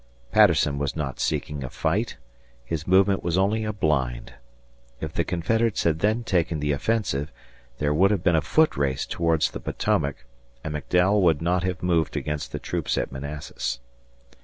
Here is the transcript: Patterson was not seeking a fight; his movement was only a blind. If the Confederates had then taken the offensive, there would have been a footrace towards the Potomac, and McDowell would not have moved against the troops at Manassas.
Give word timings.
Patterson 0.31 0.79
was 0.79 0.95
not 0.95 1.19
seeking 1.19 1.63
a 1.63 1.69
fight; 1.69 2.17
his 2.65 2.87
movement 2.87 3.21
was 3.23 3.37
only 3.37 3.63
a 3.63 3.71
blind. 3.71 4.33
If 4.99 5.13
the 5.13 5.23
Confederates 5.23 5.83
had 5.83 5.99
then 5.99 6.23
taken 6.23 6.59
the 6.59 6.71
offensive, 6.71 7.31
there 7.77 7.93
would 7.93 8.09
have 8.09 8.23
been 8.23 8.35
a 8.35 8.41
footrace 8.41 9.05
towards 9.05 9.51
the 9.51 9.59
Potomac, 9.59 10.25
and 10.63 10.73
McDowell 10.73 11.21
would 11.21 11.39
not 11.39 11.61
have 11.65 11.83
moved 11.83 12.17
against 12.17 12.51
the 12.51 12.57
troops 12.57 12.97
at 12.97 13.11
Manassas. 13.11 13.79